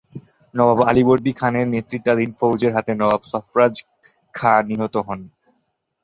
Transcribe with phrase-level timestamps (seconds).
[0.53, 3.73] নবাব আলীবর্দী খানের নেতৃত্বাধীন ফৌজের হাতে নবাব সরফরাজ
[4.35, 5.19] খাঁ নিহত হন।